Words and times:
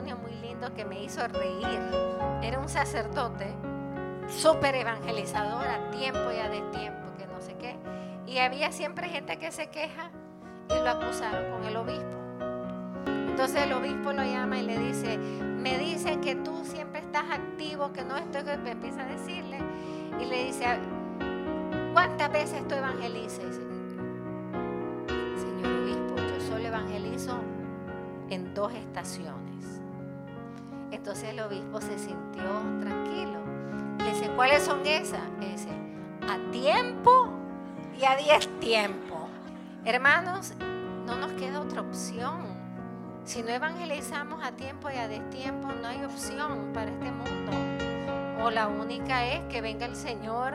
muy 0.00 0.32
lindo 0.40 0.72
que 0.74 0.86
me 0.86 1.02
hizo 1.02 1.26
reír. 1.28 1.78
Era 2.42 2.58
un 2.58 2.68
sacerdote 2.68 3.54
súper 4.26 4.74
evangelizador 4.74 5.66
a 5.66 5.90
tiempo 5.90 6.20
y 6.34 6.38
a 6.38 6.48
destiempo, 6.48 7.12
que 7.18 7.26
no 7.26 7.40
sé 7.42 7.54
qué. 7.56 7.76
Y 8.26 8.38
había 8.38 8.72
siempre 8.72 9.08
gente 9.08 9.38
que 9.38 9.52
se 9.52 9.68
queja 9.68 10.10
y 10.70 10.74
lo 10.82 10.90
acusaron 10.90 11.52
con 11.52 11.64
el 11.64 11.76
obispo. 11.76 12.16
Entonces 13.06 13.62
el 13.64 13.72
obispo 13.74 14.12
lo 14.12 14.24
llama 14.24 14.58
y 14.58 14.62
le 14.62 14.78
dice, 14.78 15.18
me 15.18 15.78
dice 15.78 16.18
que 16.20 16.36
tú 16.36 16.64
siempre 16.64 17.00
estás 17.00 17.24
activo, 17.30 17.92
que 17.92 18.02
no 18.02 18.16
estoy, 18.16 18.42
empieza 18.66 19.02
a 19.02 19.06
decirle. 19.06 19.58
Y 20.18 20.24
le 20.24 20.44
dice, 20.44 20.64
¿cuántas 21.92 22.32
veces 22.32 22.66
tú 22.66 22.74
evangelizas? 22.74 23.56
Señor 25.36 25.82
obispo, 25.82 26.16
yo 26.16 26.40
solo 26.40 26.66
evangelizo 26.66 27.38
en 28.30 28.54
dos 28.54 28.72
estaciones. 28.72 29.81
Entonces 30.92 31.30
el 31.30 31.40
obispo 31.40 31.80
se 31.80 31.98
sintió 31.98 32.44
tranquilo. 32.80 33.40
Dice, 33.98 34.30
¿cuáles 34.36 34.62
son 34.62 34.86
esas? 34.86 35.22
dice, 35.40 35.70
a 36.28 36.38
tiempo 36.52 37.30
y 37.98 38.04
a 38.04 38.14
diez 38.16 38.46
tiempo. 38.60 39.28
Hermanos, 39.86 40.52
no 41.06 41.16
nos 41.16 41.32
queda 41.32 41.60
otra 41.60 41.80
opción. 41.80 42.46
Si 43.24 43.42
no 43.42 43.48
evangelizamos 43.48 44.44
a 44.44 44.52
tiempo 44.52 44.90
y 44.90 44.96
a 44.96 45.08
destiempo, 45.08 45.72
no 45.72 45.88
hay 45.88 46.04
opción 46.04 46.72
para 46.74 46.90
este 46.90 47.10
mundo. 47.10 47.52
O 48.44 48.50
la 48.50 48.68
única 48.68 49.26
es 49.26 49.40
que 49.46 49.62
venga 49.62 49.86
el 49.86 49.96
Señor 49.96 50.52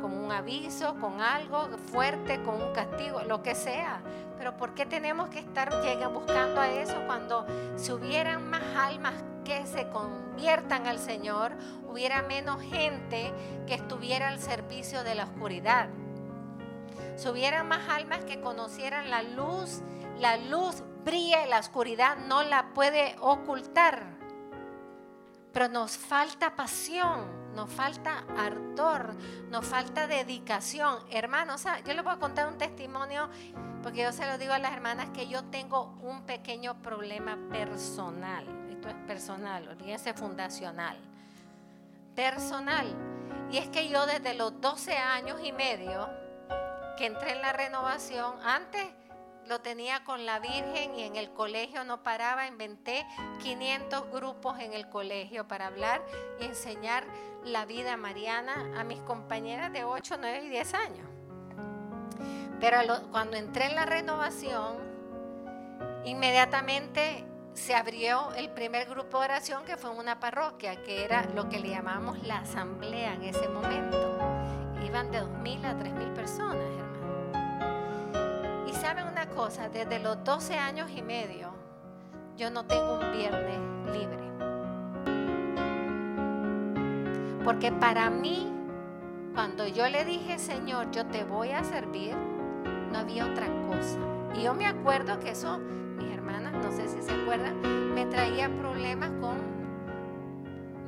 con 0.00 0.12
un 0.16 0.32
aviso, 0.32 0.94
con 1.00 1.20
algo 1.20 1.68
fuerte, 1.92 2.42
con 2.42 2.62
un 2.62 2.72
castigo, 2.72 3.20
lo 3.28 3.42
que 3.42 3.54
sea. 3.54 4.00
Pero 4.38 4.56
¿por 4.56 4.74
qué 4.74 4.86
tenemos 4.86 5.28
que 5.28 5.40
estar 5.40 5.70
buscando 6.12 6.60
a 6.60 6.68
eso 6.70 6.96
cuando 7.06 7.46
si 7.76 7.92
hubieran 7.92 8.48
más 8.48 8.62
almas 8.76 9.14
que 9.46 9.64
se 9.66 9.88
conviertan 9.88 10.88
al 10.88 10.98
Señor, 10.98 11.52
hubiera 11.88 12.22
menos 12.22 12.60
gente 12.60 13.32
que 13.66 13.74
estuviera 13.74 14.28
al 14.28 14.40
servicio 14.40 15.04
de 15.04 15.14
la 15.14 15.24
oscuridad? 15.24 15.88
Si 17.14 17.28
hubieran 17.28 17.68
más 17.68 17.88
almas 17.88 18.24
que 18.24 18.40
conocieran 18.40 19.08
la 19.08 19.22
luz, 19.22 19.82
la 20.18 20.36
luz 20.36 20.82
brilla 21.04 21.46
y 21.46 21.48
la 21.48 21.60
oscuridad 21.60 22.16
no 22.26 22.42
la 22.42 22.74
puede 22.74 23.14
ocultar. 23.20 24.16
Pero 25.52 25.68
nos 25.68 25.96
falta 25.96 26.56
pasión, 26.56 27.54
nos 27.54 27.70
falta 27.70 28.24
ardor, 28.36 29.14
nos 29.48 29.64
falta 29.64 30.08
dedicación. 30.08 30.98
Hermanos, 31.10 31.64
yo 31.86 31.94
les 31.94 32.04
voy 32.04 32.12
a 32.12 32.18
contar 32.18 32.48
un 32.48 32.58
testimonio, 32.58 33.30
porque 33.82 34.02
yo 34.02 34.12
se 34.12 34.26
lo 34.26 34.38
digo 34.38 34.52
a 34.52 34.58
las 34.58 34.72
hermanas 34.72 35.08
que 35.14 35.28
yo 35.28 35.44
tengo 35.44 35.96
un 36.02 36.26
pequeño 36.26 36.82
problema 36.82 37.38
personal. 37.48 38.65
Es 38.86 38.94
personal, 39.06 39.68
olvídense 39.68 40.14
fundacional. 40.14 40.96
Personal. 42.14 42.86
Y 43.50 43.58
es 43.58 43.68
que 43.68 43.88
yo 43.88 44.06
desde 44.06 44.34
los 44.34 44.60
12 44.60 44.96
años 44.96 45.40
y 45.42 45.52
medio 45.52 46.08
que 46.96 47.06
entré 47.06 47.32
en 47.32 47.42
la 47.42 47.52
renovación, 47.52 48.34
antes 48.42 48.86
lo 49.46 49.60
tenía 49.60 50.02
con 50.04 50.26
la 50.26 50.40
Virgen 50.40 50.94
y 50.96 51.02
en 51.04 51.16
el 51.16 51.30
colegio 51.30 51.84
no 51.84 52.02
paraba, 52.02 52.46
inventé 52.46 53.06
500 53.42 54.10
grupos 54.10 54.58
en 54.58 54.72
el 54.72 54.88
colegio 54.88 55.46
para 55.46 55.68
hablar 55.68 56.02
y 56.40 56.46
enseñar 56.46 57.04
la 57.44 57.64
vida 57.64 57.96
mariana 57.96 58.72
a 58.76 58.82
mis 58.82 59.00
compañeras 59.02 59.72
de 59.72 59.84
8, 59.84 60.16
9 60.18 60.44
y 60.44 60.48
10 60.48 60.74
años. 60.74 61.08
Pero 62.58 62.78
cuando 63.12 63.36
entré 63.36 63.66
en 63.66 63.76
la 63.76 63.86
renovación, 63.86 64.78
inmediatamente 66.04 67.24
se 67.56 67.74
abrió 67.74 68.32
el 68.34 68.50
primer 68.50 68.88
grupo 68.88 69.18
de 69.18 69.24
oración 69.24 69.64
que 69.64 69.76
fue 69.76 69.90
en 69.90 69.98
una 69.98 70.20
parroquia, 70.20 70.82
que 70.84 71.04
era 71.04 71.24
lo 71.34 71.48
que 71.48 71.58
le 71.58 71.70
llamamos 71.70 72.22
la 72.22 72.38
asamblea 72.38 73.14
en 73.14 73.24
ese 73.24 73.48
momento. 73.48 74.18
Iban 74.84 75.10
de 75.10 75.22
2.000 75.22 75.64
a 75.64 75.74
3.000 75.74 76.12
personas, 76.14 76.86
saben 78.76 79.06
una 79.08 79.26
cosa, 79.30 79.68
desde 79.68 79.98
los 79.98 80.22
12 80.22 80.54
años 80.54 80.90
y 80.94 81.02
medio 81.02 81.50
yo 82.36 82.50
no 82.50 82.66
tengo 82.66 83.00
un 83.00 83.12
viernes 83.12 83.58
libre. 83.92 84.18
Porque 87.42 87.72
para 87.72 88.10
mí, 88.10 88.52
cuando 89.34 89.66
yo 89.66 89.88
le 89.88 90.04
dije, 90.04 90.38
Señor, 90.38 90.90
yo 90.90 91.06
te 91.06 91.24
voy 91.24 91.50
a 91.50 91.64
servir, 91.64 92.14
no 92.92 92.98
había 92.98 93.24
otra 93.24 93.46
cosa. 93.66 93.98
Y 94.36 94.42
yo 94.42 94.52
me 94.52 94.66
acuerdo 94.66 95.18
que 95.18 95.30
eso, 95.30 95.58
no 96.66 96.72
sé 96.72 96.88
si 96.88 97.00
se 97.00 97.12
acuerdan, 97.12 97.94
me 97.94 98.06
traía 98.06 98.48
problemas 98.48 99.10
con 99.20 99.36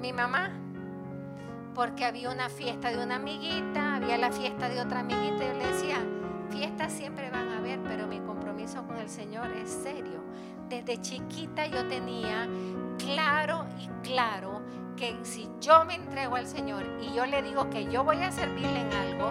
mi 0.00 0.12
mamá. 0.12 0.50
Porque 1.72 2.04
había 2.04 2.30
una 2.30 2.48
fiesta 2.48 2.90
de 2.90 3.02
una 3.02 3.16
amiguita, 3.16 3.94
había 3.94 4.18
la 4.18 4.32
fiesta 4.32 4.68
de 4.68 4.80
otra 4.80 5.00
amiguita, 5.00 5.44
y 5.44 5.46
yo 5.46 5.54
le 5.54 5.66
decía, 5.68 5.96
fiestas 6.50 6.92
siempre 6.92 7.30
van 7.30 7.48
a 7.50 7.58
haber, 7.58 7.78
pero 7.84 8.08
mi 8.08 8.18
compromiso 8.18 8.84
con 8.88 8.96
el 8.96 9.08
Señor 9.08 9.52
es 9.52 9.70
serio. 9.70 10.20
Desde 10.68 11.00
chiquita 11.00 11.66
yo 11.66 11.86
tenía 11.86 12.48
claro 12.98 13.64
y 13.78 13.86
claro 14.04 14.62
que 14.96 15.16
si 15.22 15.48
yo 15.60 15.84
me 15.84 15.94
entrego 15.94 16.34
al 16.34 16.48
Señor 16.48 16.84
y 17.00 17.14
yo 17.14 17.24
le 17.24 17.40
digo 17.42 17.70
que 17.70 17.84
yo 17.84 18.02
voy 18.02 18.16
a 18.16 18.32
servirle 18.32 18.80
en 18.80 18.92
algo, 18.92 19.30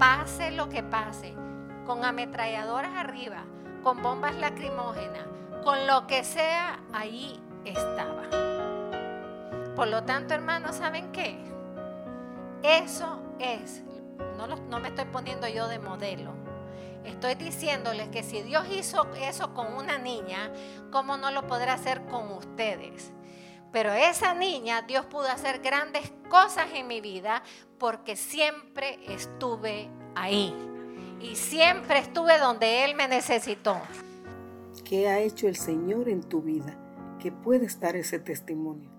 pase 0.00 0.50
lo 0.50 0.68
que 0.68 0.82
pase, 0.82 1.36
con 1.86 2.04
ametralladoras 2.04 2.92
arriba, 2.96 3.44
con 3.84 4.02
bombas 4.02 4.34
lacrimógenas, 4.34 5.24
con 5.62 5.86
lo 5.86 6.08
que 6.08 6.24
sea, 6.24 6.80
ahí 6.92 7.40
estaba. 7.64 8.24
Por 9.76 9.86
lo 9.86 10.02
tanto, 10.02 10.34
hermanos, 10.34 10.76
¿saben 10.76 11.12
qué? 11.12 11.38
Eso 12.62 13.20
es 13.38 13.84
no, 14.68 14.80
me 14.80 14.88
estoy 14.88 15.04
poniendo 15.06 15.48
yo 15.48 15.68
de 15.68 15.78
modelo. 15.78 16.32
Estoy 17.04 17.34
diciéndoles 17.34 18.08
que 18.08 18.22
si 18.22 18.42
Dios 18.42 18.66
hizo 18.70 19.06
eso 19.14 19.52
con 19.52 19.74
una 19.74 19.98
niña, 19.98 20.50
¿cómo 20.90 21.16
no 21.16 21.30
lo 21.30 21.46
podrá 21.46 21.74
hacer 21.74 22.04
con 22.06 22.32
ustedes? 22.32 23.12
Pero 23.72 23.92
esa 23.92 24.34
niña, 24.34 24.82
Dios 24.82 25.04
pudo 25.06 25.28
hacer 25.28 25.60
grandes 25.60 26.12
cosas 26.30 26.68
en 26.72 26.86
mi 26.86 27.00
vida 27.00 27.42
porque 27.78 28.16
siempre 28.16 28.98
estuve 29.12 29.90
ahí. 30.14 30.54
Y 31.24 31.36
siempre 31.36 32.00
estuve 32.00 32.38
donde 32.38 32.84
Él 32.84 32.94
me 32.94 33.08
necesitó. 33.08 33.80
¿Qué 34.84 35.08
ha 35.08 35.20
hecho 35.20 35.48
el 35.48 35.56
Señor 35.56 36.10
en 36.10 36.22
tu 36.22 36.42
vida 36.42 36.76
que 37.18 37.32
puede 37.32 37.64
estar 37.64 37.96
ese 37.96 38.18
testimonio? 38.18 38.90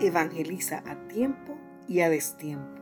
Evangeliza 0.00 0.84
a 0.86 1.08
tiempo 1.08 1.58
y 1.88 2.00
a 2.02 2.10
destiempo. 2.10 2.77